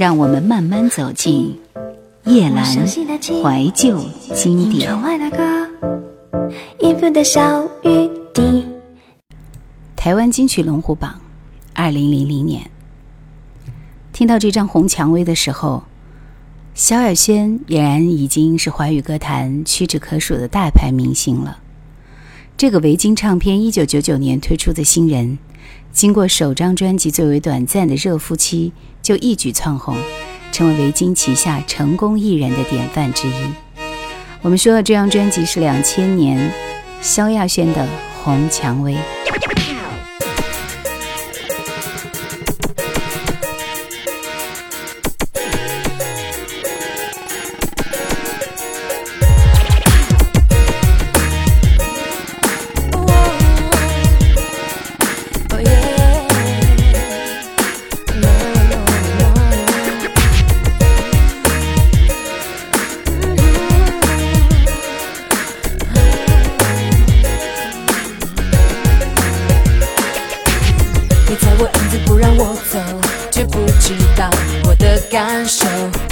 [0.00, 1.54] 让我们慢慢走进
[2.24, 4.02] 叶阑怀旧
[4.34, 4.90] 经典。
[9.94, 11.20] 台湾金曲龙虎榜，
[11.74, 12.62] 二零零零年。
[14.14, 15.82] 听到这张《红蔷薇》的时候，
[16.74, 21.58] 萧亚轩俨然已经是华语歌坛屈指可数的大牌明星了。
[22.56, 25.38] 这个维京唱片一九九九年推出的新人。
[25.92, 28.72] 经过首张专辑最为短暂的热敷期，
[29.02, 29.96] 就一举窜红，
[30.52, 33.32] 成为维京旗下成功艺人的典范之一。
[34.42, 36.52] 我们说的这张专辑是两千年
[37.02, 37.82] 萧亚轩的
[38.22, 38.94] 《红蔷薇》。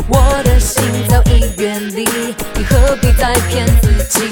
[0.08, 2.04] 我的心早已远离，
[2.54, 4.28] 你何必再骗自己？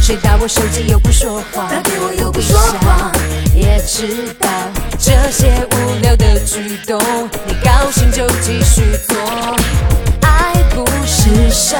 [0.00, 3.12] 谁打我手机又不说话，打给我又不说话，
[3.54, 4.48] 也知道
[4.98, 6.98] 这些无聊的举动，
[7.46, 9.56] 你高兴就继续做，
[10.22, 11.76] 爱不释手。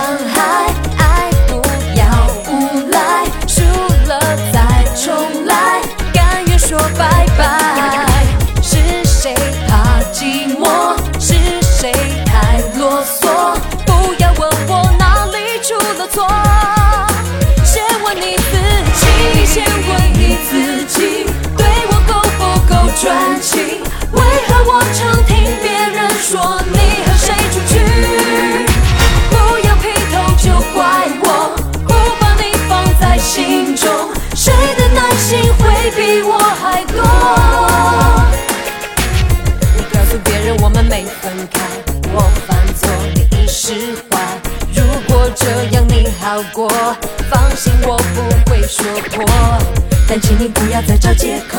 [50.23, 51.59] 请你不要再找借口，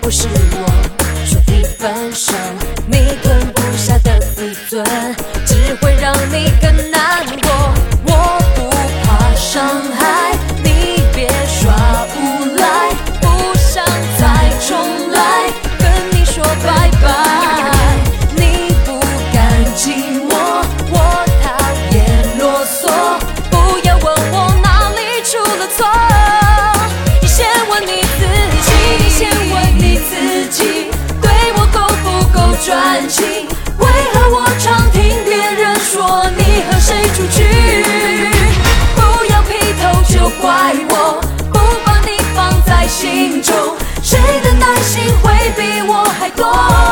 [0.00, 0.66] 不是我
[1.24, 2.32] 说你分手，
[46.38, 46.87] 多？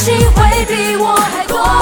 [0.00, 1.79] 心会比我还多。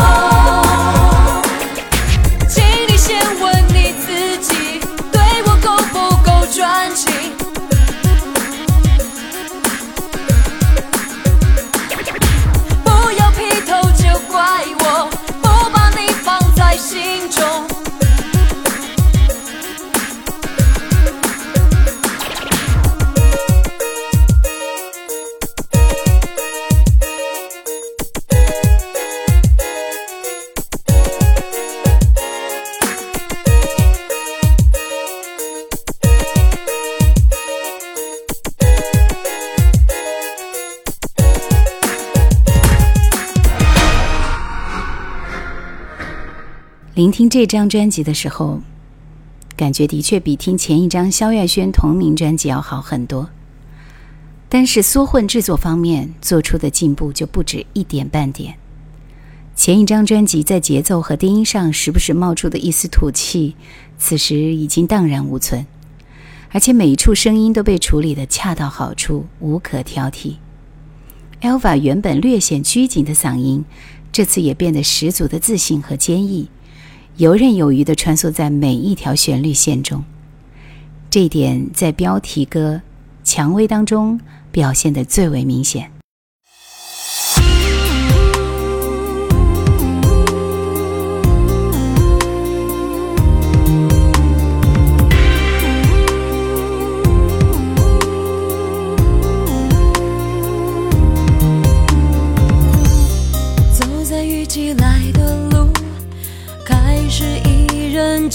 [46.98, 48.60] 聆听这张专辑的时候，
[49.56, 53.30] 感觉的确比听前一张萧亚轩同名专辑要好很多。
[54.48, 58.56] 但是缩混制作方面做出的进步就不止一点半点。
[59.54, 63.54] 前一张专辑在节奏和低音上时不时冒出的一丝土气，
[63.96, 65.64] 此时已经荡然无存。
[66.50, 70.38] 而且每一处声音都被处理得恰到好处，无可挑剔。
[71.42, 73.64] Elva 原本略显拘谨的嗓音，
[74.10, 76.48] 这次也变得十足的自信和坚毅，
[77.18, 80.04] 游刃有余的穿梭在每一条旋律线中。
[81.10, 82.80] 这一点在标题歌
[83.28, 84.20] 《蔷薇》当中
[84.52, 85.97] 表现的最为明显。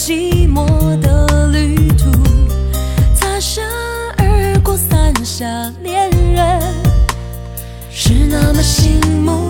[0.06, 0.66] 寂寞
[1.00, 2.10] 的旅途，
[3.14, 3.64] 擦身
[4.18, 5.46] 而过，伞下
[5.82, 6.60] 恋人
[7.90, 9.48] 是那么醒目。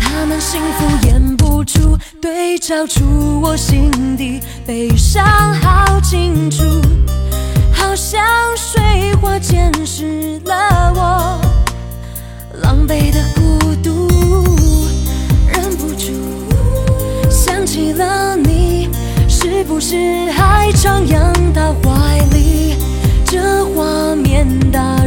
[0.00, 5.24] 他们幸福演不出，对照出我心底悲伤
[5.62, 6.64] 好清楚，
[7.72, 8.20] 好像
[8.56, 11.40] 水花溅湿了我
[12.60, 14.08] 狼狈的孤独，
[15.46, 16.10] 忍不住
[17.30, 18.36] 想起了
[19.74, 19.96] 故事
[20.30, 22.76] 还徜徉他怀里？
[23.24, 25.03] 这画面大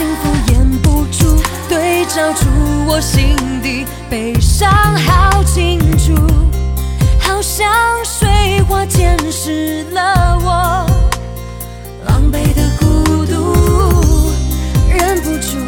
[0.00, 1.36] 幸福掩不住，
[1.68, 2.46] 对照出
[2.86, 6.14] 我心底悲伤，好清楚，
[7.20, 7.68] 好像
[8.02, 10.86] 水花溅湿了我
[12.06, 14.32] 狼狈的孤独，
[14.88, 15.58] 忍不住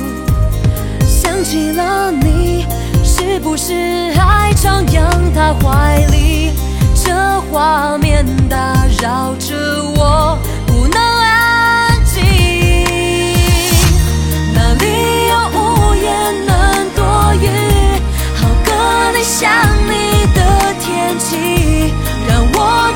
[1.07, 2.65] 想起了你，
[3.05, 6.53] 是不是还徜徉他怀里？
[6.95, 7.13] 这
[7.51, 9.55] 画面打扰着
[9.95, 10.39] 我。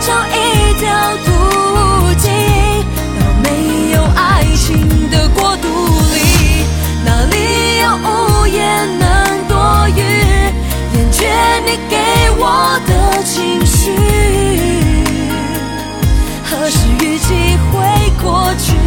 [0.07, 2.31] 找一条途径
[3.19, 5.67] 到没有爱情的国度
[6.15, 6.65] 里
[7.05, 7.35] 哪里
[7.81, 9.05] 有屋檐能
[9.49, 9.99] 躲雨
[10.95, 11.27] 厌倦
[11.65, 11.97] 你给
[12.39, 13.91] 我的情绪。
[16.45, 17.83] 何时雨季会
[18.23, 18.86] 过去？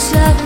[0.00, 0.39] just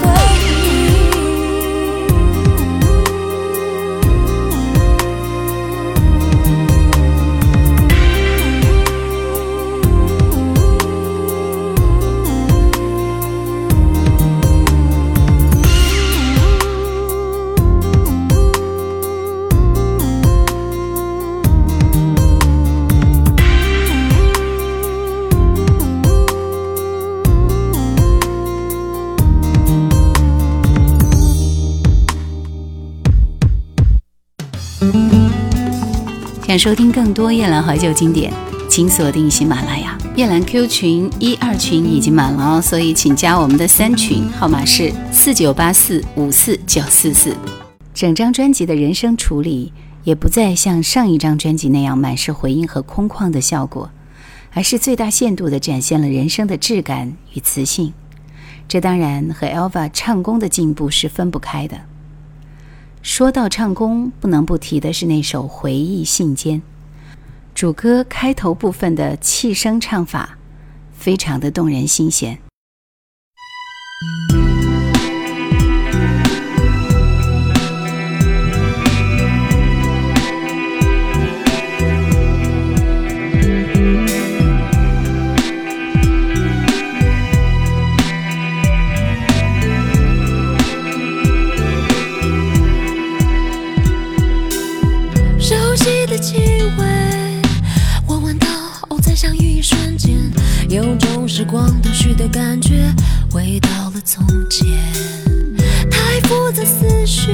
[36.54, 38.32] 想收听更多夜兰怀旧经典，
[38.68, 39.98] 请锁定喜马拉雅。
[40.14, 47.36] 夜兰 Q 群一二群已经满了哦，所以请加我们的三群，号码是四九八四五四九四四。
[47.92, 49.72] 整张专辑的人声处理
[50.04, 53.90] 也不再像上一张专辑那样满是回音和空旷的效果，
[54.52, 57.92] 而是最大限度地展现了人声的质感与磁性。
[58.68, 61.76] 这当然和 Elva 唱功的进步是分不开的。
[63.04, 66.52] 说到唱功，不能不提的是那首《回忆信笺》。
[67.54, 70.38] 主歌开头部分的气声唱法，
[70.96, 72.38] 非常的动人心弦。
[101.26, 102.92] 时光倒叙的感觉，
[103.30, 104.66] 回到了从前。
[105.90, 107.32] 太复杂思绪，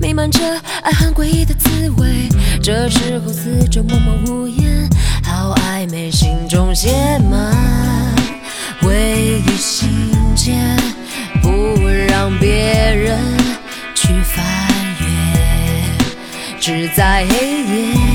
[0.00, 0.40] 弥漫着
[0.82, 2.28] 爱恨诡异的滋味。
[2.62, 4.88] 这时候四周默默无言，
[5.22, 7.54] 好暧昧，心中写满
[8.80, 9.88] 回忆信
[10.36, 10.76] 笺，
[11.42, 13.18] 不让别人
[13.94, 14.44] 去翻
[15.00, 15.06] 阅，
[16.60, 18.13] 只在黑夜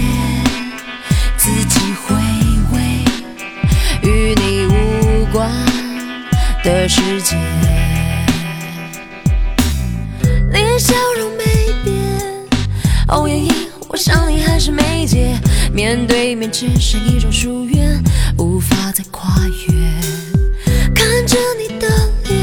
[5.31, 5.47] 关
[6.63, 7.35] 的世界，
[10.51, 11.43] 你笑容没
[11.83, 11.93] 变，
[13.09, 13.53] 欧阳英，
[13.89, 15.37] 我想你还是没解。
[15.71, 18.03] 面对面只剩一种疏远，
[18.37, 19.29] 无法再跨
[19.67, 19.73] 越。
[20.95, 21.87] 看着你的
[22.27, 22.37] 脸，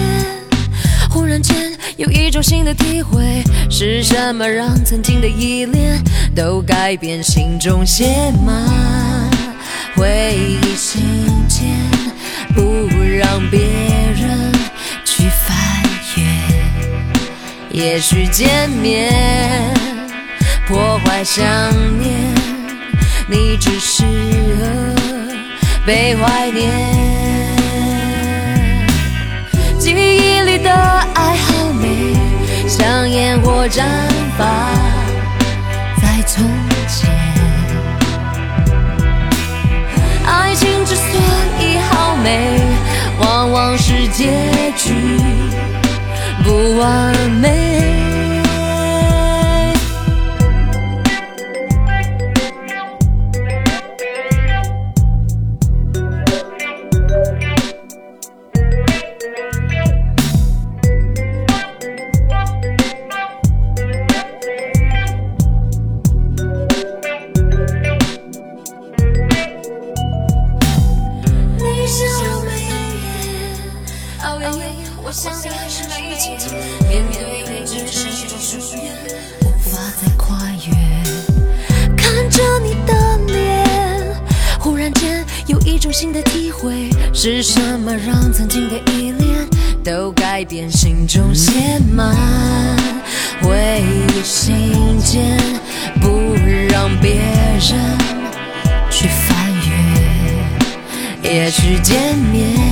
[1.10, 6.00] 忽然间有一种新的体会，是什么让曾经的依恋
[6.36, 7.20] 都改变？
[7.22, 8.64] 心中写满。
[9.96, 11.02] 回忆信
[11.48, 11.62] 笺，
[12.56, 13.60] 不让别
[14.16, 14.52] 人
[15.04, 15.54] 去翻
[16.16, 16.24] 阅。
[17.70, 19.12] 也许见面
[20.66, 21.44] 破坏想
[22.00, 22.34] 念，
[23.28, 24.02] 你只适
[24.58, 24.64] 合
[25.84, 26.72] 被怀念。
[29.78, 30.72] 记忆里的
[44.16, 44.24] 结
[44.78, 44.94] 局
[46.42, 47.12] 不忘
[75.06, 76.32] 我想你是美景，
[76.88, 78.92] 面对你只是一种疏远，
[79.44, 80.36] 无法再跨
[80.66, 80.74] 越。
[81.96, 84.04] 看着你的脸，
[84.58, 89.48] 忽然间有一种新的体会，是什么让曾经的依恋
[89.84, 90.68] 都改变？
[90.68, 92.12] 心中写满
[93.42, 94.56] 回忆信
[95.00, 95.38] 笺，
[96.00, 96.34] 不
[96.68, 97.60] 让别人
[98.90, 99.54] 去翻
[101.22, 102.65] 阅，也去见面。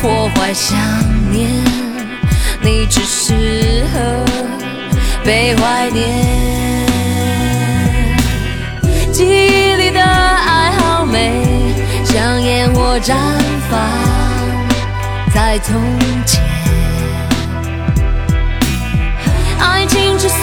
[0.00, 0.78] 破坏想
[1.30, 1.50] 念，
[2.62, 4.24] 你只适合
[5.22, 6.08] 被怀念。
[9.12, 11.58] 记忆里的爱好美。
[12.02, 13.14] 像烟火绽
[13.70, 13.78] 放
[15.32, 15.80] 在从
[16.26, 16.42] 前，
[19.60, 20.36] 爱情之所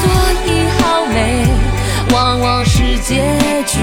[0.45, 1.45] 以好美，
[2.13, 3.35] 往往是结
[3.65, 3.79] 局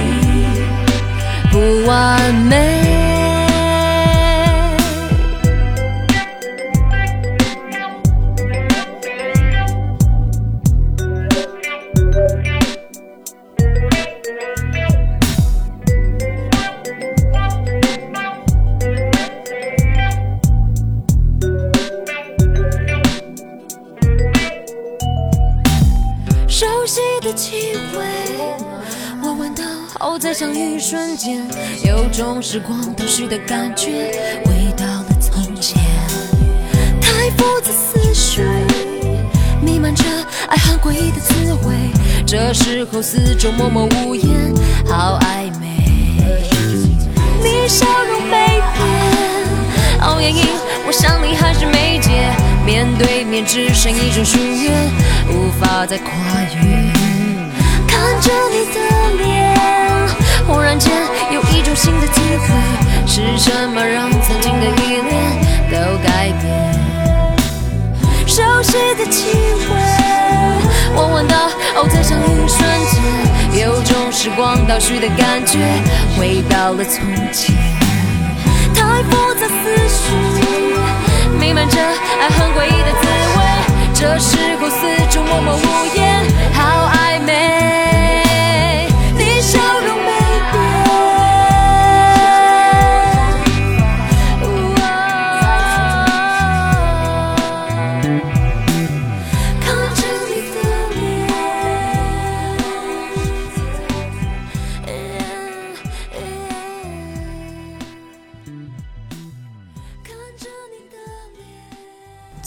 [1.50, 3.13] 不完美。
[30.34, 31.40] 相遇瞬间，
[31.84, 34.10] 有种时光倒叙的感觉，
[34.44, 35.80] 回到了从前。
[37.00, 38.42] 太复杂思绪，
[39.62, 40.02] 弥漫着
[40.48, 41.76] 爱恨诡异的滋味。
[42.26, 44.52] 这时候四周默默无言，
[44.88, 45.68] 好暧昧。
[47.40, 50.48] 你笑容没变，熬夜影，
[50.84, 52.10] 我想你还是没解。
[52.66, 54.90] 面对面只剩一种疏远，
[55.30, 56.10] 无法再跨
[56.60, 56.83] 越。
[63.44, 65.12] 什么让曾经的依恋
[65.70, 66.44] 都改变？
[68.26, 69.36] 熟悉的气
[69.68, 69.70] 味，
[70.96, 71.36] 我闻到，
[71.76, 72.58] 哦，在上一瞬
[72.88, 75.58] 间，有种时光倒叙的感觉，
[76.16, 77.54] 回到了从前。
[78.74, 80.16] 太复杂思绪，
[81.38, 81.78] 弥漫着
[82.22, 83.04] 爱恨诡异的滋
[83.36, 83.44] 味，
[83.92, 86.24] 这时候四周默默无言，
[86.54, 87.83] 好暧昧。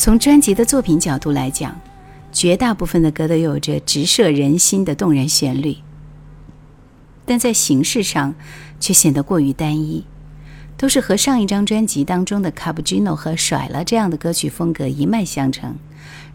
[0.07, 1.77] 从专辑的作品角度来讲，
[2.31, 5.75] 绝大部分的歌都有着直射人心的动人旋律，
[7.25, 8.33] 但在形式上
[8.79, 10.05] 却显得过于单一，
[10.77, 15.75] 都是和上一张专辑当中的《Cappuccino》和《甩了》这样的歌曲风格一脉相承，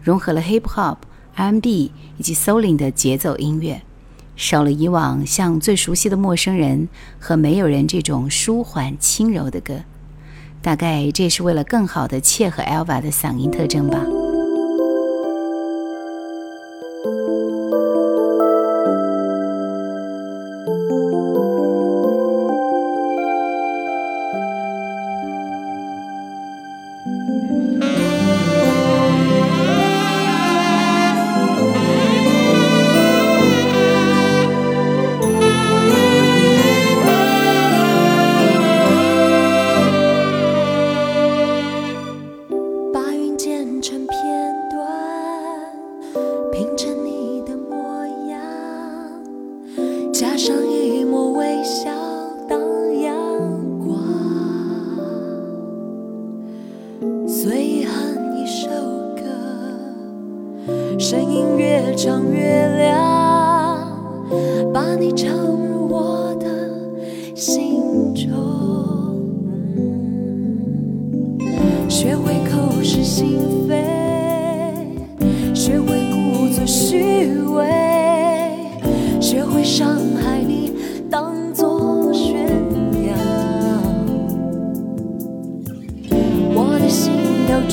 [0.03, 0.97] 融合了 Hip Hop、
[1.33, 3.81] R&B 以及 Souling 的节奏音乐，
[4.35, 6.87] 少了以往像《最熟悉的陌生人》
[7.17, 9.79] 和《没有人》这种舒缓轻柔的歌。
[10.63, 14.22] 大概这是为了更好的切合 Elva 的嗓音特征吧。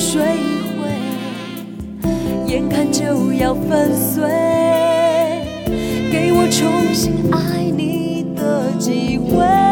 [0.01, 0.89] 摧毁，
[2.47, 4.23] 眼看就要粉碎，
[6.11, 9.70] 给我重新爱你的机会。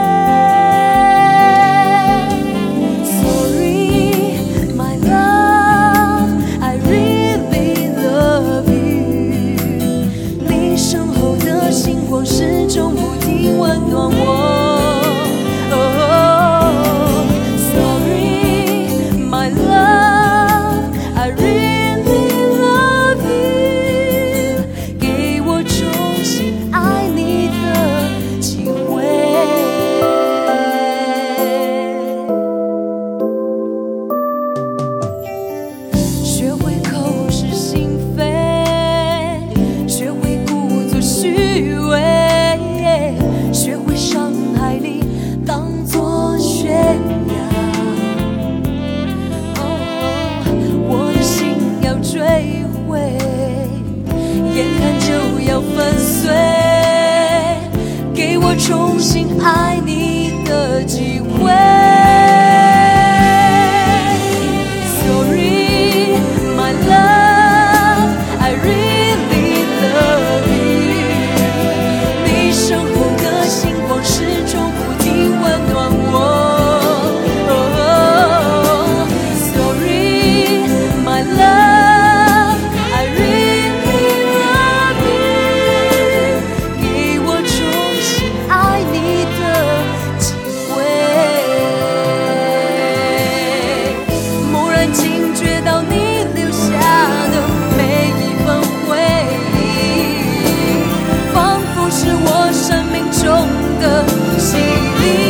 [102.61, 103.47] 生命中
[103.79, 104.05] 的
[104.37, 105.28] 洗礼。